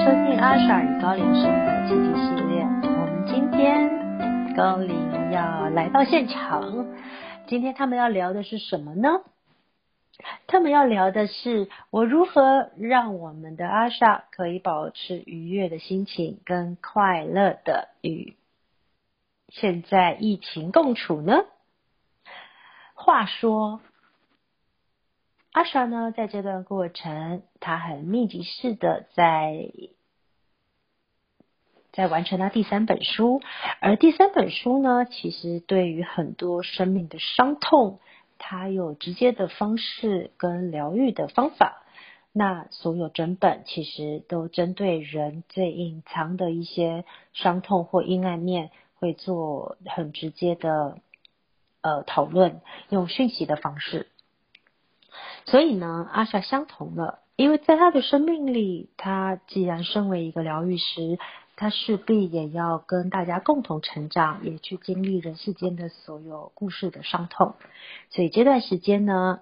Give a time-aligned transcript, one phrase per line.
[0.00, 2.62] 收听阿莎与高龄生活奇迹系列。
[2.62, 6.86] 我们今天高龄要来到现场，
[7.46, 9.20] 今天他们要聊的是什么呢？
[10.46, 18.36] 他们要聊的是我如何让我们的阿莎可以保持愉悦的心情跟快乐的与
[19.48, 21.44] 现在疫情共处呢？
[22.94, 23.82] 话说。
[25.52, 29.70] 阿莎呢，在这段过程，他很密集式的在
[31.92, 33.42] 在完成他第三本书，
[33.80, 37.98] 而第三本书呢，其实对于很多生命的伤痛，
[38.38, 41.82] 它有直接的方式跟疗愈的方法。
[42.32, 50.98] 那所有整本其实都针对人最隐藏的一些伤痛或阴暗面，会做很直接的
[51.80, 54.06] 呃讨论，用讯息的方式。
[55.46, 61.18] 所以呢，阿莎相同了，因为在他的生命里，他既然身为一个疗愈师，
[61.56, 67.54] 他势必也要跟大家共同成长，也去经历人世间的所有故事的伤痛。
[68.10, 69.40] 所以这段时间呢，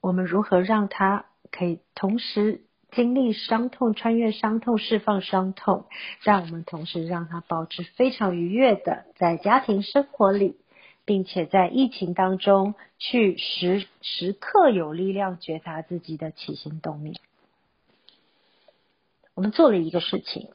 [0.00, 5.86] 我们如何让他可以同时经历伤痛、穿越伤痛、释放伤痛，
[6.20, 10.56] 让我们同时让他保持非常愉悦的在家庭生活里。
[11.04, 17.16] 并且在疫情当中，去时时刻有力量觉察自己的起心动念。
[19.34, 20.48] 我们做了一个事情，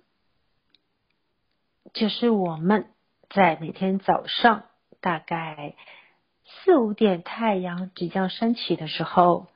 [1.94, 2.88] 就是我们
[3.30, 4.64] 在每天早上
[5.02, 5.76] 大概
[6.46, 9.48] 四五点太阳即将升起的时候，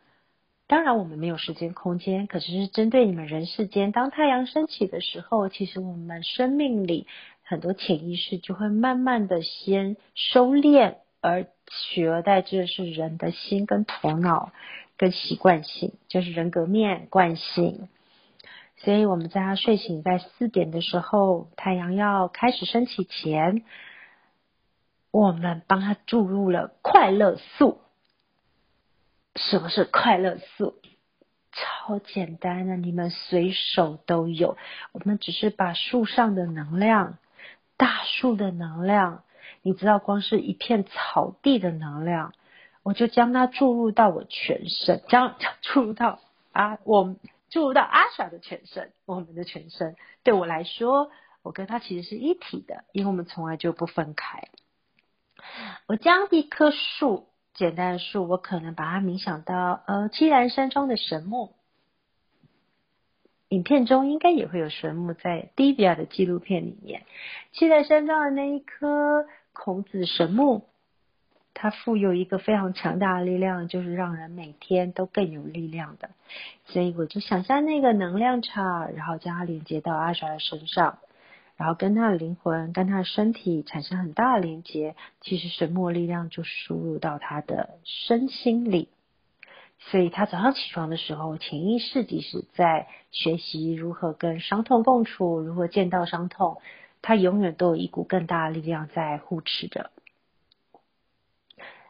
[0.68, 7.08] 当然我们没有时间空间，可是是针对你们人世间，当太阳升起的时候，其实我们生命里。
[7.54, 14.52] 很多潜意识就会慢慢的先收敛，而取而代之的是人的心跟头脑
[14.98, 17.88] 跟习惯性，就是人格面惯性。
[18.78, 23.64] 所以我们在他睡醒在四点的时候，太阳要开始升起前，
[25.12, 27.82] 我们帮他注入了快乐素。
[29.36, 30.74] 什么是快乐素？
[31.52, 34.58] 超简单的，你们随手都有。
[34.92, 37.20] 我们只是把树上的能量。
[37.84, 39.26] 大树的能量，
[39.62, 42.32] 你知道，光是一片草地的能量，
[42.82, 46.22] 我就将它注入到我全身，将注入到
[46.54, 47.14] 啊，我
[47.52, 49.98] 注入到阿傻的全身，我们的全身。
[50.24, 51.12] 对我来说，
[51.42, 54.48] 我跟他其实是一体的，因为我们从来就不分开。
[55.86, 61.54] 我将一棵树，简单的树，我可能把它冥想到呃，七兰山庄的神木。
[63.54, 67.04] 影片中应该也会有神木在 d 比亚的纪录片里面。
[67.52, 70.64] 七在山上的那一棵孔子神木，
[71.54, 76.10] 它富有一个非常强大的力量，就是让人每天都更有力量的。
[76.66, 80.98] 所以我就想象那个能量场，然后将它连接到阿莎的身上，
[81.56, 84.96] 然后跟他的灵魂、跟他的身体产生很大的连接。
[85.22, 88.90] 其实神木力量就输入到他的身心里。
[89.92, 96.58] 所以他早上起床的时候，潜意识即使在学习如何跟伤痛共处，如何见到伤痛，
[97.02, 99.92] 他永远都有一股更大的力量在护持着。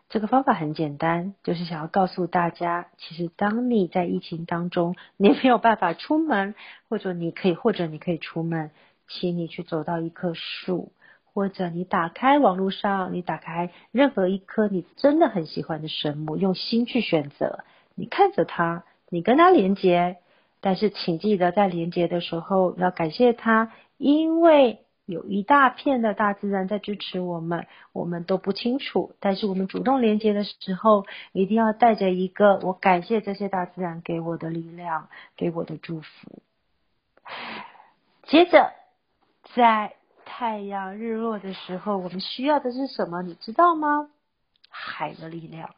[0.10, 6.56] 这个方法很简单，就是想要告诉大家，其实当你在疫情当中，你没有办法出门，
[6.90, 8.72] 或者你可以，或者你可以出门，
[9.08, 10.92] 请你去走到一棵树，
[11.34, 17.64] 或者你打开网络上，你打开任何一棵你真的很喜欢的神木，用心去选择。
[17.96, 20.18] 你看着它，你跟它连接，
[20.62, 36.42] 但是请记得在连接的时候要感谢它，因为有一大片的大自然在支持我们，我们都不清楚，但是我们主动连接的时候，一定要带着一个我感谢这些大自然给我的力量，给我的祝福。
[38.24, 38.72] 接着，
[39.54, 43.22] 在太阳日落的时候，我们需要的是什么？
[43.22, 44.10] 你知道吗？
[44.70, 45.76] 海的力量。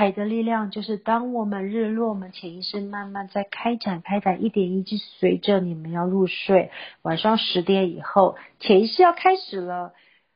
[0.00, 6.70] 海的力量就是，当我们日落，我们潜意识慢慢在开展、开展，一点一滴，随着你们要入睡，
[7.02, 9.92] 晚上十点以后，潜意识要开始了，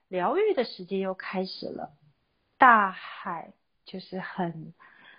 [0.09, 1.93] 疗愈的时间又开始了。
[2.59, 3.55] 大海
[3.87, 4.75] 就是很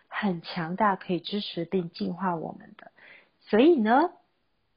[0.07, 2.91] 很强大，可以支持并净化我们的。
[3.39, 4.11] 所以呢，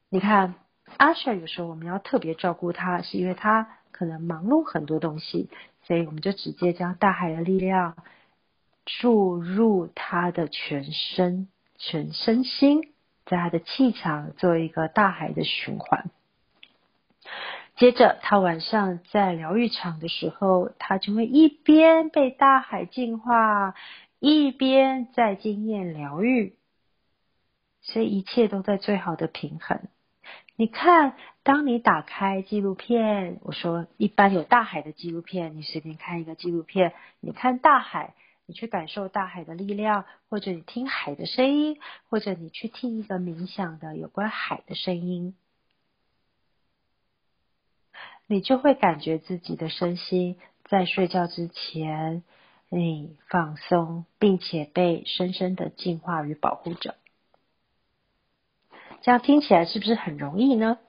[0.09, 0.55] 你看
[0.97, 5.51] 阿舍有时候我们要特别照顾他，是因为他可能忙碌很多东西，
[5.83, 7.95] 所以我们就直接将大海的力量。
[8.99, 11.47] 注入他的全身、
[11.77, 12.93] 全身心，
[13.25, 16.09] 在他的气场做一个大海的循环。
[17.75, 23.75] 接着，他晚上在疗愈场的时候，他就会一边被大海净化，
[24.19, 26.55] 一边在经验疗愈，
[27.81, 29.79] 所以一切都在最好的平衡。
[30.57, 38.13] 你看，当你打开纪录片，我说一般有大海的纪录片，你随便看一个纪录片，你看大海，
[38.49, 41.79] 你去感受大海的力量，或者你听海的声音，
[42.09, 45.35] 或者你去听一个冥想的有关海的声音，
[48.25, 52.23] 你就会感觉自己的身心在睡觉之前，
[52.69, 56.95] 你放松，并且被深深的净化与保护着。
[59.03, 60.79] 这样听起来是不是很容易呢？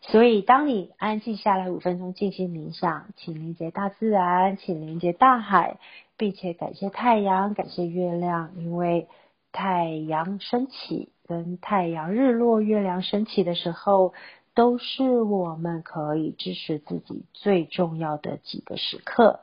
[0.00, 5.78] 所以，当你安静下来五分钟进行冥想，请连接大自然，请连接大海，
[6.16, 9.08] 并且感谢太阳，感谢月亮，因为
[9.52, 14.14] 太阳升起跟太阳日落、月亮升起的时候，
[14.54, 19.40] 都是我们可以支持自己最重要的几个时刻。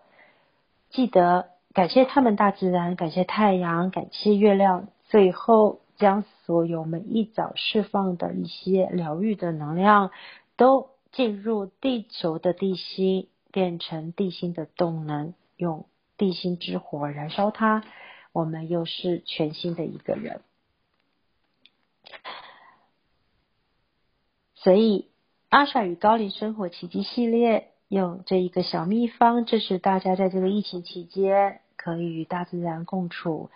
[0.89, 5.79] 记得感谢他们，大自然，感谢太阳，感谢月亮，最后。
[5.95, 10.09] 将所有每一早释放的一些疗愈的能量，
[10.57, 15.85] 都进入地球的地心，变成地心的动能，用
[16.23, 17.83] 地心之火燃烧它。
[18.31, 20.41] 我们又是全新的一个人。
[24.55, 25.09] 所以，
[25.49, 33.49] 阿傻与高龄生活奇迹系列用这一个小秘方，这是大家在这个疫情期间可以与大自然共处。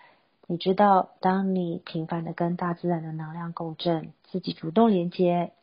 [0.46, 5.54] 你知道，当你频繁的跟大自然的能量共振，自己主动连接，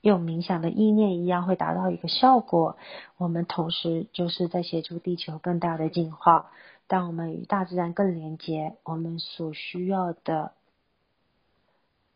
[0.00, 2.76] 用冥想的意念一样，会达到一个效果。
[3.16, 6.50] 我们同时就是在协助地球更大的进化。
[6.86, 10.52] 当我们与大自然更连接，我们所需要的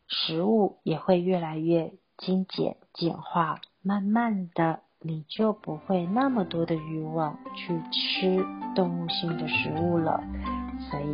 [0.07, 3.61] 食物也会越来越精简、简化。
[3.81, 8.45] 慢慢的，你就不会那么多的欲望去吃
[8.75, 10.23] 动物性的食物了。
[10.89, 11.13] 所以。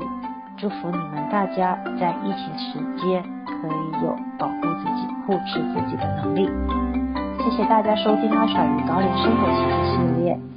[0.58, 4.62] 祝福你们大家在疫情期间可以有保护、
[5.32, 6.46] 护持自己的能力。
[7.42, 10.51] 谢谢大家收听阿爽与高龄生活奇迹系列。